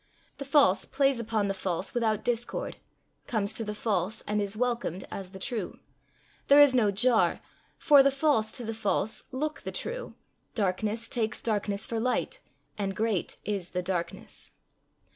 The 0.39 0.45
false 0.45 0.85
plays 0.85 1.19
upon 1.19 1.47
the 1.47 1.53
false 1.53 1.93
without 1.93 2.23
discord; 2.23 2.77
comes 3.27 3.53
to 3.53 3.63
the 3.63 3.75
false, 3.75 4.21
and 4.21 4.41
is 4.41 4.57
welcomed 4.57 5.07
as 5.11 5.29
the 5.29 5.37
true; 5.37 5.77
there 6.47 6.59
is 6.59 6.73
no 6.73 6.89
jar, 6.89 7.39
for 7.77 8.01
the 8.01 8.09
false 8.09 8.51
to 8.53 8.63
the 8.63 8.73
false 8.73 9.25
look 9.31 9.61
the 9.61 9.71
true; 9.71 10.15
darkness 10.55 11.07
takes 11.07 11.39
darkness 11.39 11.85
for 11.85 11.99
light, 11.99 12.39
and 12.79 12.95
great 12.95 13.37
is 13.45 13.69
the 13.69 13.83
darkness. 13.83 14.53